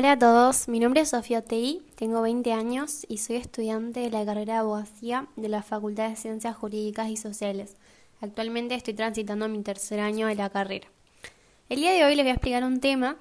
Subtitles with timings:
[0.00, 4.08] Hola a todos, mi nombre es Sofía Tei, tengo 20 años y soy estudiante de
[4.08, 7.76] la carrera de abogacía de la Facultad de Ciencias Jurídicas y Sociales.
[8.22, 10.88] Actualmente estoy transitando mi tercer año de la carrera.
[11.68, 13.18] El día de hoy les voy a explicar un tema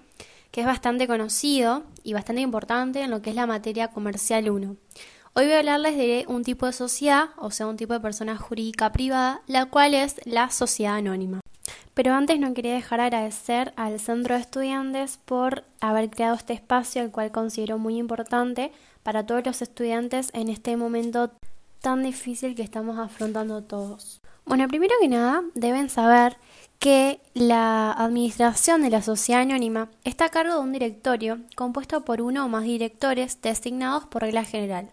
[0.51, 4.77] que es bastante conocido y bastante importante en lo que es la materia comercial 1.
[5.33, 8.37] Hoy voy a hablarles de un tipo de sociedad, o sea, un tipo de persona
[8.37, 11.41] jurídica privada, la cual es la sociedad anónima.
[11.99, 17.01] Pero antes no quería dejar agradecer al Centro de Estudiantes por haber creado este espacio,
[17.01, 18.71] el cual considero muy importante
[19.03, 21.29] para todos los estudiantes en este momento
[21.81, 24.21] tan difícil que estamos afrontando todos.
[24.45, 26.37] Bueno, primero que nada, deben saber
[26.79, 32.21] que la administración de la sociedad anónima está a cargo de un directorio compuesto por
[32.21, 34.89] uno o más directores designados por regla general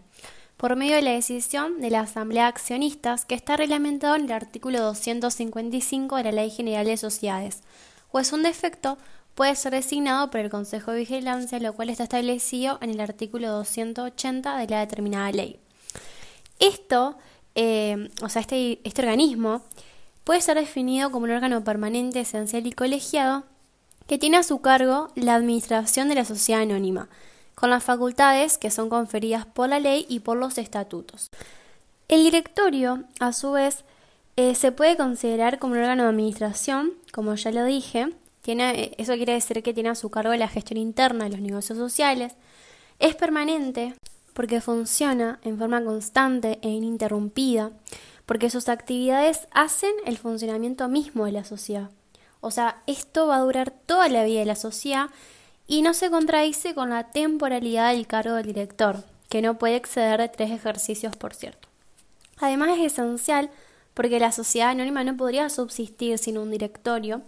[0.57, 4.31] por medio de la decisión de la Asamblea de Accionistas que está reglamentado en el
[4.31, 7.61] artículo 255 de la Ley General de Sociedades,
[8.11, 8.97] o es un defecto
[9.35, 13.51] puede ser designado por el Consejo de Vigilancia, lo cual está establecido en el artículo
[13.51, 15.59] 280 de la determinada ley.
[16.57, 17.19] Esto,
[17.53, 19.61] eh, o sea, este, este organismo
[20.23, 23.43] puede ser definido como un órgano permanente, esencial y colegiado
[24.07, 27.07] que tiene a su cargo la administración de la sociedad anónima,
[27.57, 31.31] con las facultades que son conferidas por la ley y por los estatutos.
[32.07, 33.83] El directorio, a su vez,
[34.35, 38.13] eh, se puede considerar como un órgano de administración, como ya lo dije,
[38.43, 41.39] tiene, eh, eso quiere decir que tiene a su cargo la gestión interna de los
[41.39, 42.33] negocios sociales,
[42.99, 43.95] es permanente
[44.35, 47.71] porque funciona en forma constante e ininterrumpida,
[48.27, 51.89] porque sus actividades hacen el funcionamiento mismo de la sociedad.
[52.39, 55.09] O sea, esto va a durar toda la vida de la sociedad
[55.67, 60.19] y no se contradice con la temporalidad del cargo del director, que no puede exceder
[60.19, 61.67] de tres ejercicios, por cierto.
[62.39, 63.49] Además es esencial
[63.93, 67.21] porque la sociedad anónima no podría subsistir sin un directorio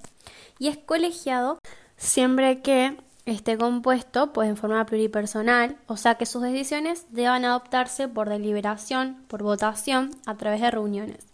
[0.60, 1.60] y es colegiado
[1.98, 8.08] siempre que esté compuesto pues, en forma pluripersonal, o sea que sus decisiones deban adoptarse
[8.08, 11.28] por deliberación, por votación, a través de reuniones.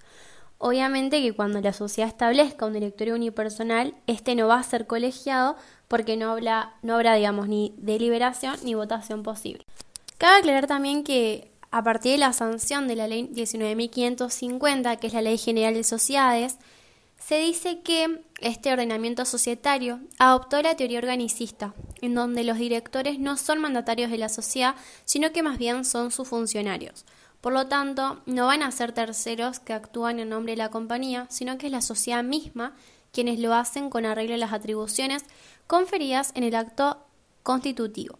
[0.57, 5.57] Obviamente que cuando la sociedad establezca un directorio unipersonal, este no va a ser colegiado
[5.87, 9.65] porque no, habla, no habrá, digamos, ni deliberación ni votación posible.
[10.17, 15.13] Cabe aclarar también que a partir de la sanción de la ley 19.550, que es
[15.13, 16.57] la Ley General de Sociedades,
[17.19, 23.35] se dice que este ordenamiento societario adoptó la teoría organicista, en donde los directores no
[23.35, 24.75] son mandatarios de la sociedad,
[25.05, 27.05] sino que más bien son sus funcionarios.
[27.41, 31.27] Por lo tanto, no van a ser terceros que actúan en nombre de la compañía,
[31.29, 32.75] sino que es la sociedad misma
[33.11, 35.23] quienes lo hacen con arreglo a las atribuciones
[35.67, 36.97] conferidas en el acto
[37.43, 38.17] constitutivo.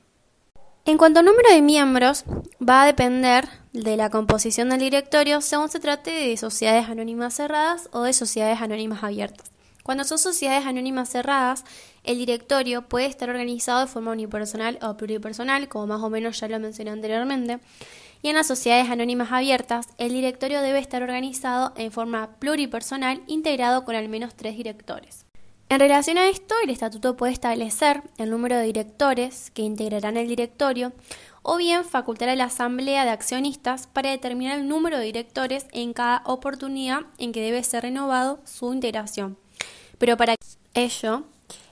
[0.85, 2.25] En cuanto al número de miembros,
[2.61, 7.89] va a depender de la composición del directorio según se trate de sociedades anónimas cerradas
[7.91, 9.51] o de sociedades anónimas abiertas.
[9.81, 11.63] Cuando son sociedades anónimas cerradas,
[12.03, 16.47] el directorio puede estar organizado de forma unipersonal o pluripersonal, como más o menos ya
[16.47, 17.59] lo mencioné anteriormente,
[18.21, 23.85] y en las sociedades anónimas abiertas, el directorio debe estar organizado en forma pluripersonal, integrado
[23.85, 25.24] con al menos tres directores.
[25.67, 30.27] En relación a esto, el estatuto puede establecer el número de directores que integrarán el
[30.27, 30.93] directorio
[31.41, 35.93] o bien facultar a la asamblea de accionistas para determinar el número de directores en
[35.93, 39.37] cada oportunidad en que debe ser renovado su integración.
[39.97, 40.35] Pero para
[40.75, 41.23] ello,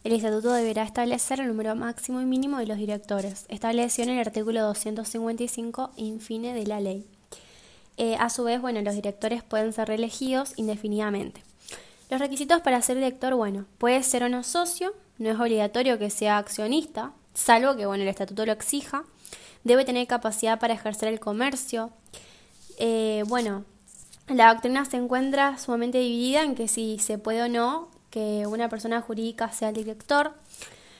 [0.04, 4.28] el estatuto deberá establecer el número máximo y mínimo de los directores, establecido en el
[4.28, 7.06] artículo 255 infine de la ley.
[7.98, 11.44] Eh, a su vez, bueno, los directores pueden ser reelegidos indefinidamente.
[12.10, 16.10] Los requisitos para ser director, bueno, puede ser o no socio, no es obligatorio que
[16.10, 19.04] sea accionista, salvo que, bueno, el estatuto lo exija.
[19.64, 21.92] Debe tener capacidad para ejercer el comercio.
[22.78, 23.64] Eh, bueno,
[24.28, 28.70] la doctrina se encuentra sumamente dividida en que si se puede o no que una
[28.70, 30.34] persona jurídica sea el director.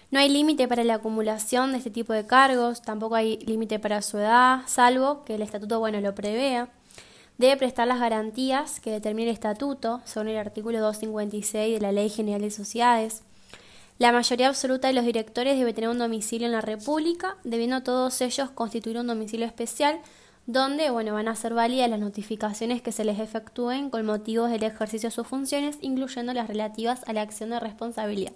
[0.10, 4.02] No hay límite para la acumulación de este tipo de cargos, tampoco hay límite para
[4.02, 6.70] su edad, salvo que el estatuto bueno lo prevea.
[7.38, 12.10] Debe prestar las garantías que determine el estatuto, según el artículo 256 de la Ley
[12.10, 13.24] General de Sociedades.
[13.98, 18.22] La mayoría absoluta de los directores debe tener un domicilio en la República, debiendo todos
[18.22, 20.00] ellos constituir un domicilio especial
[20.46, 24.64] donde bueno, van a ser válidas las notificaciones que se les efectúen con motivos del
[24.64, 28.34] ejercicio de sus funciones, incluyendo las relativas a la acción de responsabilidad.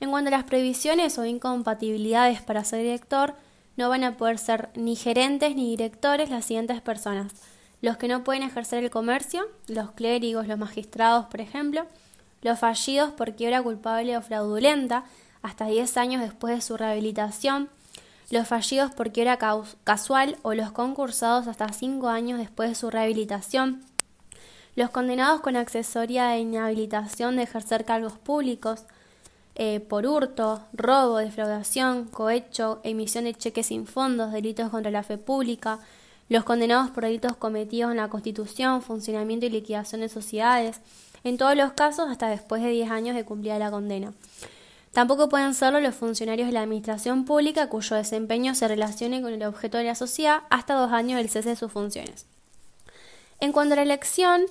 [0.00, 3.34] En cuanto a las previsiones o incompatibilidades para ser director,
[3.76, 7.32] no van a poder ser ni gerentes ni directores las siguientes personas.
[7.84, 11.84] Los que no pueden ejercer el comercio, los clérigos, los magistrados, por ejemplo,
[12.40, 15.04] los fallidos por quiebra culpable o fraudulenta,
[15.42, 17.68] hasta 10 años después de su rehabilitación,
[18.30, 19.38] los fallidos por quiebra
[19.84, 23.84] casual o los concursados hasta cinco años después de su rehabilitación,
[24.76, 28.84] los condenados con accesoria de inhabilitación de ejercer cargos públicos,
[29.56, 35.18] eh, por hurto, robo, defraudación, cohecho, emisión de cheques sin fondos, delitos contra la fe
[35.18, 35.80] pública,
[36.28, 40.80] los condenados por delitos cometidos en la Constitución, funcionamiento y liquidación de sociedades,
[41.22, 44.12] en todos los casos hasta después de 10 años de cumplida la condena.
[44.92, 49.42] Tampoco pueden serlo los funcionarios de la Administración Pública cuyo desempeño se relacione con el
[49.42, 52.26] objeto de la sociedad hasta dos años del cese de sus funciones.
[53.40, 54.42] En cuanto a la elección,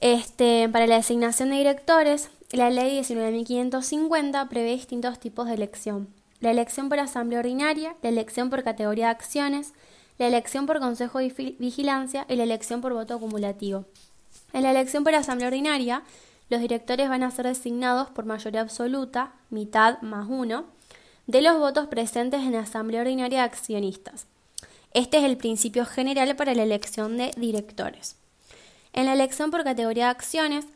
[0.00, 6.08] este, para la designación de directores, la Ley 19.550 prevé distintos tipos de elección.
[6.40, 9.74] La elección por asamblea ordinaria, la elección por categoría de acciones,
[10.22, 13.86] la elección por consejo de vigilancia y la elección por voto acumulativo.
[14.52, 16.04] En la elección por asamblea ordinaria,
[16.48, 20.66] los directores van a ser designados por mayoría absoluta, mitad más uno,
[21.26, 24.26] de los votos presentes en la asamblea ordinaria de accionistas.
[24.94, 28.14] Este es el principio general para la elección de directores.
[28.92, 30.66] En la elección por categoría de acciones,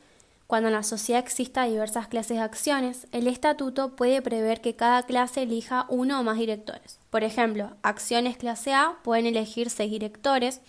[0.46, 5.02] cuando en la sociedad exista diversas clases de acciones, el estatuto puede prever que cada
[5.02, 7.00] clase elija uno o más directores.
[7.10, 10.60] Por ejemplo, acciones clase A pueden elegir seis directores,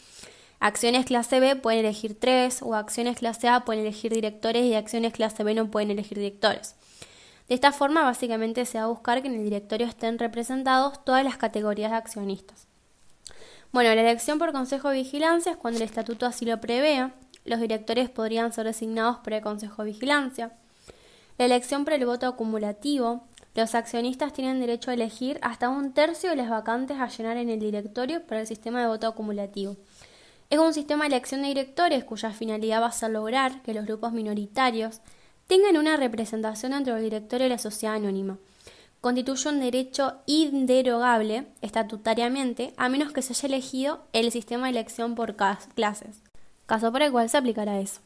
[0.59, 5.13] acciones clase B pueden elegir tres, o acciones clase A pueden elegir directores y acciones
[5.13, 6.75] clase B no pueden elegir directores.
[7.47, 11.23] De esta forma, básicamente se va a buscar que en el directorio estén representados todas
[11.23, 12.67] las categorías de accionistas.
[13.71, 17.11] Bueno, la elección por Consejo de Vigilancia es cuando el estatuto así lo prevé,
[17.47, 20.51] los directores podrían ser designados por el Consejo de Vigilancia.
[21.37, 23.23] La elección por el voto acumulativo.
[23.55, 27.49] Los accionistas tienen derecho a elegir hasta un tercio de las vacantes a llenar en
[27.49, 29.77] el directorio para el sistema de voto acumulativo.
[30.49, 33.85] Es un sistema de elección de directores cuya finalidad va a ser lograr que los
[33.85, 35.01] grupos minoritarios
[35.47, 38.37] tengan una representación dentro del directorio de la sociedad anónima.
[39.01, 45.15] Constituye un derecho inderogable estatutariamente a menos que se haya elegido el sistema de elección
[45.15, 46.26] por clases
[46.67, 48.01] caso por el cual se aplicará eso.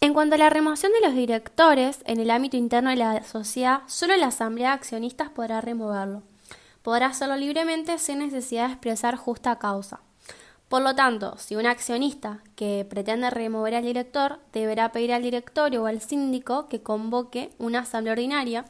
[0.00, 3.82] En cuanto a la remoción de los directores en el ámbito interno de la sociedad,
[3.86, 6.22] solo la Asamblea de Accionistas podrá removerlo.
[6.82, 10.00] Podrá hacerlo libremente sin necesidad de expresar justa causa.
[10.68, 15.82] Por lo tanto, si un accionista que pretende remover al director deberá pedir al directorio
[15.82, 18.64] o al síndico que convoque una asamblea ordinaria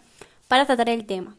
[0.48, 1.36] para tratar el tema.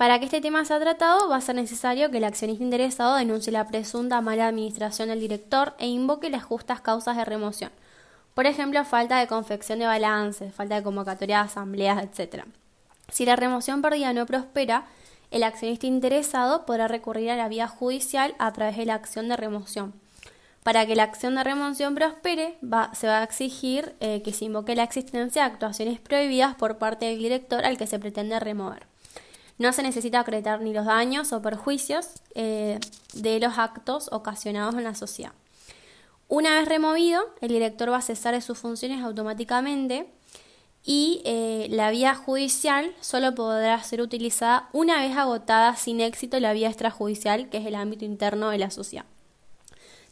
[0.00, 3.52] Para que este tema sea tratado, va a ser necesario que el accionista interesado denuncie
[3.52, 7.70] la presunta mala administración del director e invoque las justas causas de remoción.
[8.32, 12.46] Por ejemplo, falta de confección de balances, falta de convocatoria de asambleas, etc.
[13.12, 14.86] Si la remoción perdida no prospera,
[15.30, 19.36] el accionista interesado podrá recurrir a la vía judicial a través de la acción de
[19.36, 19.92] remoción.
[20.62, 22.56] Para que la acción de remoción prospere,
[22.94, 27.04] se va a exigir eh, que se invoque la existencia de actuaciones prohibidas por parte
[27.04, 28.89] del director al que se pretende remover.
[29.60, 32.80] No se necesita acreditar ni los daños o perjuicios eh,
[33.12, 35.32] de los actos ocasionados en la sociedad.
[36.28, 40.06] Una vez removido, el director va a cesar de sus funciones automáticamente
[40.82, 46.54] y eh, la vía judicial solo podrá ser utilizada una vez agotada sin éxito la
[46.54, 49.04] vía extrajudicial, que es el ámbito interno de la sociedad.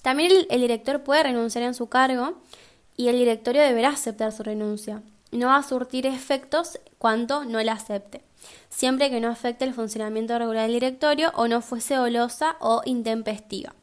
[0.02, 2.34] También el, director puede renunciar en su cargo
[2.98, 5.02] y el directorio deberá aceptar su renuncia.
[5.32, 8.27] No va a surtir efectos cuando no la acepte
[8.68, 13.74] siempre que no afecte el funcionamiento regular del directorio o no fuese dolosa o intempestiva.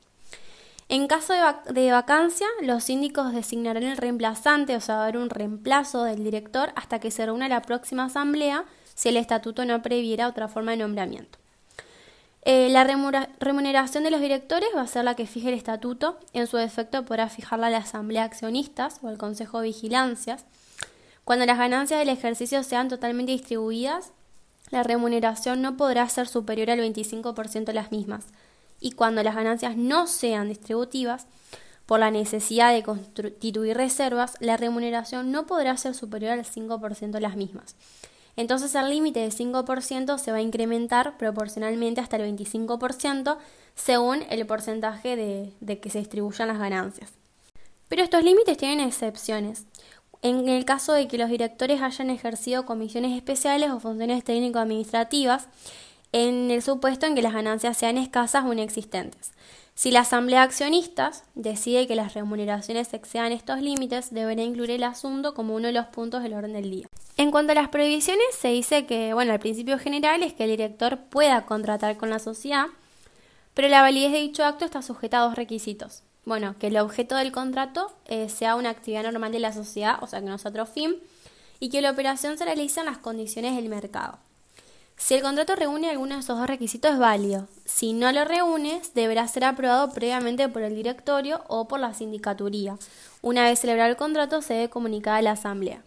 [0.88, 1.34] En caso
[1.72, 6.24] de, vacancia, los síndicos designarán el reemplazante, o sea, va a haber un reemplazo del
[6.24, 10.72] director hasta que se reúna la próxima asamblea si el estatuto no previera otra forma
[10.72, 11.40] de nombramiento.
[12.44, 16.46] Eh, la remuneración de los directores va a ser la que fije el estatuto, en
[16.46, 20.46] su defecto podrá fijarla la asamblea de accionistas o el consejo de vigilancias.
[21.24, 24.12] Cuando las ganancias del ejercicio sean totalmente distribuidas,
[24.70, 28.26] la remuneración no podrá ser superior al 25% de las mismas,
[28.80, 31.28] y cuando las ganancias no sean distributivas,
[31.86, 37.22] por la necesidad de constituir reservas, la remuneración no podrá ser superior al 5% de
[37.22, 37.76] las mismas.
[38.36, 43.38] Entonces el límite de 5% se va a incrementar proporcionalmente hasta el 25%
[43.76, 47.14] según el porcentaje de, de que se distribuyan las ganancias.
[47.88, 49.66] Pero estos límites tienen excepciones
[50.22, 55.48] en el caso de que los directores hayan ejercido comisiones especiales o funciones técnico-administrativas,
[56.12, 59.34] en el supuesto en que las ganancias sean escasas o inexistentes.
[59.74, 64.84] Si la Asamblea de Accionistas decide que las remuneraciones excedan estos límites, deberá incluir el
[64.84, 66.88] asunto como uno de los puntos del orden del día.
[67.18, 70.52] En cuanto a las prohibiciones, se dice que, bueno, el principio general es que el
[70.52, 72.68] director pueda contratar con la sociedad,
[73.54, 77.16] pero la validez de dicho acto está sujeta a dos requisitos bueno, que el objeto
[77.16, 80.50] del contrato eh, sea una actividad normal de la sociedad, o sea, que no sea
[80.50, 80.96] otro fin,
[81.60, 84.18] y que la operación se realice en las condiciones del mercado.
[84.98, 87.48] Si el contrato reúne alguno de esos dos requisitos es válido.
[87.66, 92.78] Si no lo reúne, deberá ser aprobado previamente por el directorio o por la sindicaturía.
[93.22, 95.84] Una vez celebrado el contrato, se debe comunicar a la asamblea.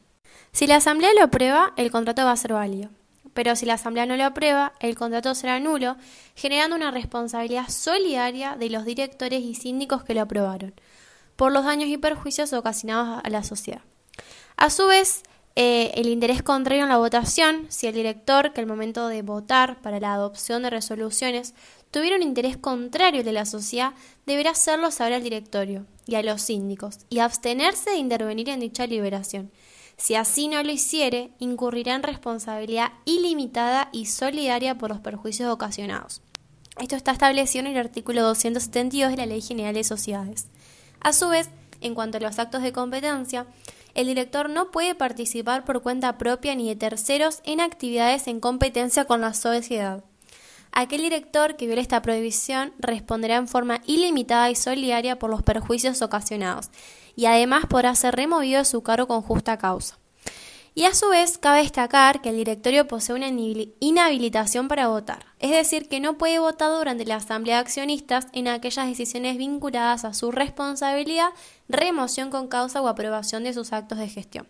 [0.53, 2.91] Si la asamblea lo aprueba, el contrato va a ser válido.
[3.39, 5.97] Pero si la Asamblea no lo aprueba, el contrato será nulo,
[6.35, 10.75] generando una responsabilidad solidaria de los directores y síndicos que lo aprobaron,
[11.37, 13.83] por los daños y perjuicios ocasionados a la sociedad.
[14.57, 15.23] A su vez,
[15.55, 19.81] eh, el interés contrario en la votación, si el director, que al momento de votar
[19.83, 21.55] para la adopción de resoluciones,
[21.93, 23.93] tuviera un interés contrario de la sociedad,
[24.27, 28.85] deberá hacerlo saber al directorio y a los síndicos y abstenerse de intervenir en dicha
[28.89, 29.53] liberación.
[29.99, 36.23] Si así no lo hiciere, incurrirá en responsabilidad ilimitada y solidaria por los perjuicios ocasionados.
[36.81, 40.47] Esto está establecido en el artículo 272 de la Ley General de Sociedades.
[41.01, 41.51] A su vez,
[41.81, 43.47] en cuanto a los actos de competencia,
[43.95, 49.05] el director no puede participar por cuenta propia ni de terceros en actividades en competencia
[49.05, 50.05] con la sociedad.
[50.71, 56.03] Aquel director que viole esta prohibición responderá en forma ilimitada y solidaria por los perjuicios
[56.03, 56.71] ocasionados
[57.19, 59.99] y además podrá ser removido de su cargo con justa causa.
[60.77, 65.51] Y a su vez, cabe destacar que el directorio posee una inhabilitación para votar, es
[65.51, 70.15] decir, que no puede votar durante la asamblea de accionistas en aquellas decisiones vinculadas a
[70.15, 71.31] su responsabilidad,
[71.69, 74.47] remoción con causa o aprobación de sus actos de gestión.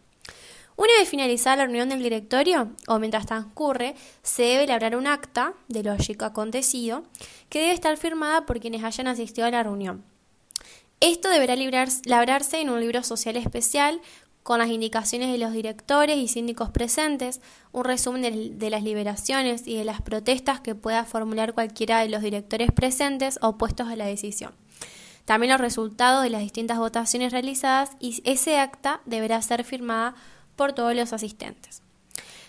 [0.76, 5.54] Una vez finalizada la reunión del directorio, o mientras transcurre, se debe elaborar un acta
[5.68, 7.04] de lo acontecido
[7.48, 10.04] que debe estar firmada por quienes hayan asistido a la reunión.
[11.00, 11.54] Esto deberá
[12.06, 14.00] labrarse en un libro social especial
[14.42, 17.40] con las indicaciones de los directores y síndicos presentes,
[17.70, 22.22] un resumen de, las liberaciones y de las protestas que pueda formular cualquiera de los
[22.22, 24.54] directores presentes opuestos a la decisión.
[25.26, 30.14] También los resultados de las distintas votaciones realizadas y ese acta deberá ser firmada
[30.56, 31.82] por todos los asistentes.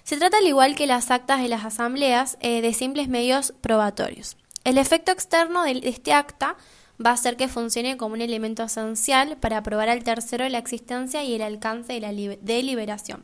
[0.04, 4.38] Se trata, al igual que las actas de las asambleas, eh, de simples medios probatorios.
[4.64, 6.56] El efecto externo de este acta
[7.04, 11.24] va a hacer que funcione como un elemento esencial para probar al tercero la existencia
[11.24, 13.24] y el alcance de la deliberación,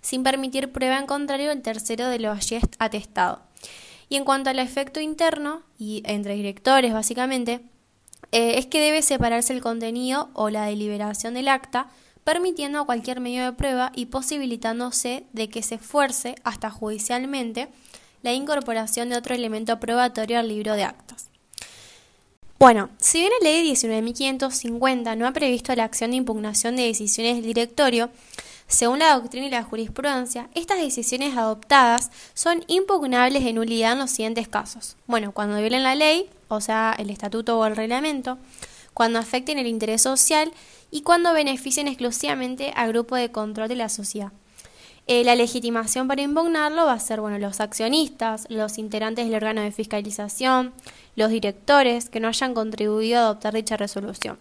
[0.00, 3.42] sin permitir prueba en contrario del tercero de lo allí atestado.
[4.08, 7.60] Y en cuanto al efecto interno, y entre directores básicamente,
[8.32, 11.88] eh, es que debe separarse el contenido o la deliberación del acta,
[12.22, 17.68] permitiendo cualquier medio de prueba y posibilitándose de que se esfuerce hasta judicialmente
[18.22, 21.30] la incorporación de otro elemento probatorio al libro de actas.
[22.58, 27.36] Bueno, si bien la ley 19.550 no ha previsto la acción de impugnación de decisiones
[27.36, 28.08] del directorio,
[28.66, 34.10] según la doctrina y la jurisprudencia, estas decisiones adoptadas son impugnables de nulidad en los
[34.10, 34.96] siguientes casos.
[35.06, 38.38] Bueno, cuando violen la ley, o sea, el estatuto o el reglamento,
[38.94, 40.50] cuando afecten el interés social
[40.90, 44.32] y cuando beneficien exclusivamente al grupo de control de la sociedad.
[45.08, 49.60] Eh, la legitimación para impugnarlo va a ser bueno, los accionistas, los integrantes del órgano
[49.60, 50.72] de fiscalización,
[51.14, 54.38] los directores que no hayan contribuido a adoptar dicha resolución.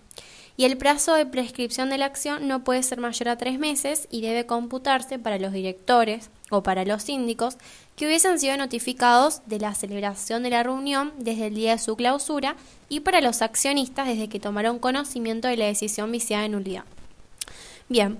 [0.57, 4.07] Y el plazo de prescripción de la acción no puede ser mayor a tres meses
[4.09, 7.57] y debe computarse para los directores o para los síndicos
[7.95, 11.95] que hubiesen sido notificados de la celebración de la reunión desde el día de su
[11.95, 12.55] clausura
[12.87, 16.85] y para los accionistas desde que tomaron conocimiento de la decisión viciada de nulidad.
[17.89, 18.17] Bien,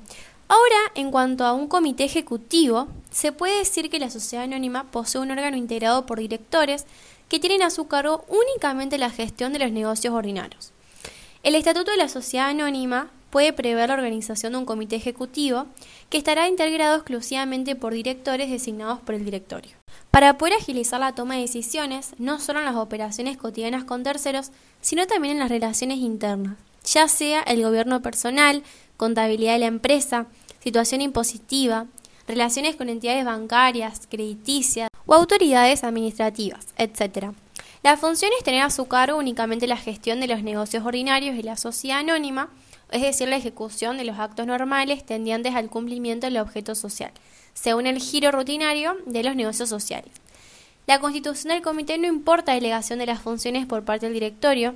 [0.48, 5.22] Ahora, en cuanto a un comité ejecutivo, se puede decir que la sociedad anónima posee
[5.22, 6.86] un órgano integrado por directores
[7.30, 10.72] que tienen a su cargo únicamente la gestión de los negocios ordinarios.
[11.42, 15.66] El Estatuto de la Sociedad Anónima puede prever la organización de un comité ejecutivo
[16.10, 19.72] que estará integrado exclusivamente por directores designados por el directorio.
[20.12, 24.52] Para poder agilizar la toma de decisiones, no solo en las operaciones cotidianas con terceros,
[24.80, 28.64] sino también en las relaciones internas, ya sea el gobierno personal,
[28.98, 30.28] contabilidad de la empresa,
[30.60, 31.88] situación impositiva,
[32.28, 37.34] relaciones con entidades bancarias, crediticias o autoridades administrativas, etc.
[37.84, 41.44] La función es tener a su cargo únicamente la gestión de los negocios ordinarios y
[41.44, 42.50] la sociedad anónima,
[42.92, 47.12] es decir, la ejecución de los actos normales tendientes al cumplimiento del objeto social,
[47.54, 50.12] según el giro rutinario de los negocios sociales.
[50.88, 54.76] La constitución del comité no importa delegación de las funciones por parte del directorio,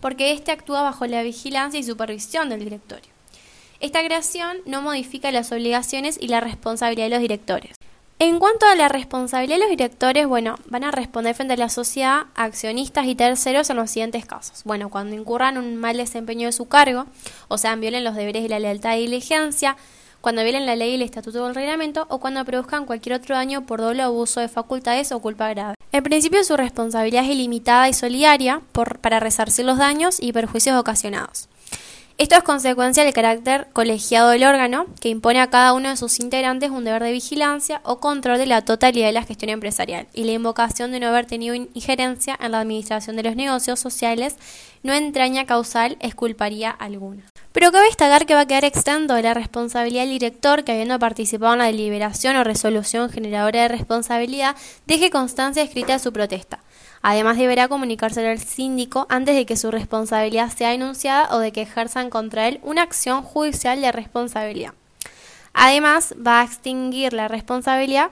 [0.00, 3.13] porque éste actúa bajo la vigilancia y supervisión del directorio.
[3.80, 7.76] Esta creación no modifica las obligaciones y la responsabilidad de los directores.
[8.20, 11.68] En cuanto a la responsabilidad de los directores, bueno, van a responder frente a la
[11.68, 14.62] sociedad, accionistas y terceros en los siguientes casos.
[14.64, 17.06] Bueno, cuando incurran un mal desempeño de su cargo,
[17.48, 19.76] o sea, violen los deberes de la lealtad y diligencia,
[20.20, 23.80] cuando violen la ley el estatuto del reglamento o cuando produzcan cualquier otro daño por
[23.80, 25.74] doble abuso de facultades o culpa grave.
[25.92, 28.62] En principio, su responsabilidad es ilimitada y solidaria
[29.02, 31.48] para resarcir los daños y perjuicios ocasionados.
[32.16, 36.20] Esto es consecuencia del carácter colegiado del órgano, que impone a cada uno de sus
[36.20, 40.22] integrantes un deber de vigilancia o control de la totalidad de la gestión empresarial, y
[40.22, 44.36] la invocación de no haber tenido injerencia en la administración de los negocios sociales
[44.84, 47.24] no entraña causal exculparía alguna.
[47.50, 51.00] Pero cabe destacar que va a quedar extendo de la responsabilidad del director que habiendo
[51.00, 54.54] participado en la deliberación o resolución generadora de responsabilidad
[54.86, 56.63] deje constancia escrita de su protesta.
[57.06, 61.60] Además deberá comunicárselo al síndico antes de que su responsabilidad sea enunciada o de que
[61.60, 64.72] ejerzan contra él una acción judicial de responsabilidad.
[65.52, 68.10] Además, va a extinguir la responsabilidad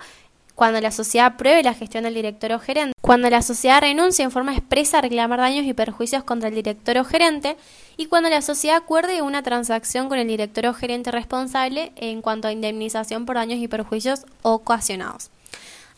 [0.54, 4.30] cuando la sociedad apruebe la gestión del director o gerente, cuando la sociedad renuncia en
[4.30, 7.56] forma expresa a reclamar daños y perjuicios contra el director o gerente,
[7.96, 12.46] y cuando la sociedad acuerde una transacción con el director o gerente responsable en cuanto
[12.46, 15.30] a indemnización por daños y perjuicios ocasionados.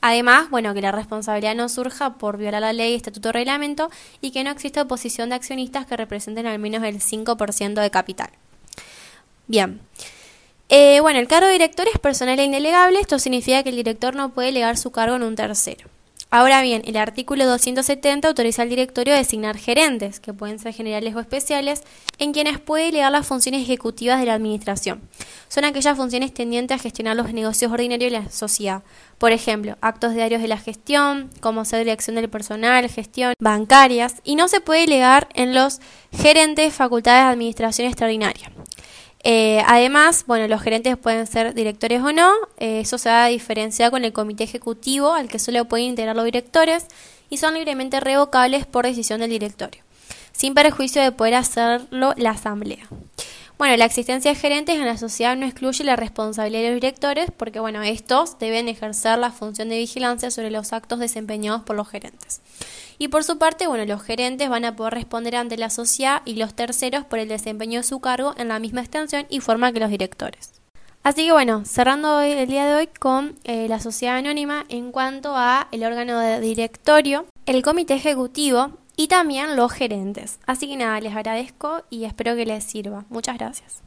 [0.06, 3.88] Además, bueno, que la responsabilidad no surja por violar la ley, estatuto o reglamento
[4.20, 8.28] y que no exista oposición de accionistas que representen al menos el 5% de capital.
[9.46, 9.80] Bien.
[10.68, 13.00] Eh, bueno, el cargo de director es personal e indelegable.
[13.00, 15.88] Esto significa que el director no puede legar su cargo en un tercero.
[16.36, 21.14] Ahora bien, el artículo 270 autoriza al directorio a designar gerentes, que pueden ser generales
[21.14, 21.84] o especiales,
[22.18, 25.00] en quienes puede delegar las funciones ejecutivas de la administración.
[25.46, 28.82] Son aquellas funciones tendientes a gestionar los negocios ordinarios de la sociedad.
[29.18, 34.34] Por ejemplo, actos diarios de la gestión, como ser dirección del personal, gestión, bancarias, y
[34.34, 38.50] no se puede delegar en los gerentes facultades de administración extraordinaria.
[39.26, 43.28] Eh, además, bueno, los gerentes pueden ser directores o no, eh, eso se va a
[43.28, 46.86] diferenciar con el comité ejecutivo al que solo pueden integrar los directores
[47.30, 49.82] y son libremente revocables por decisión del directorio,
[50.32, 52.86] sin perjuicio de poder hacerlo la asamblea.
[53.56, 57.30] Bueno, la existencia de gerentes en la sociedad no excluye la responsabilidad de los directores
[57.30, 61.88] porque, bueno, estos deben ejercer la función de vigilancia sobre los actos desempeñados por los
[61.88, 62.40] gerentes.
[62.98, 66.34] Y por su parte, bueno, los gerentes van a poder responder ante la sociedad y
[66.34, 69.80] los terceros por el desempeño de su cargo en la misma extensión y forma que
[69.80, 70.52] los directores.
[71.04, 75.36] Así que bueno, cerrando el día de hoy con eh, la sociedad anónima en cuanto
[75.36, 80.40] a el órgano de directorio, el comité ejecutivo y también los gerentes.
[80.46, 83.04] Así que nada, les agradezco y espero que les sirva.
[83.08, 83.84] Muchas gracias.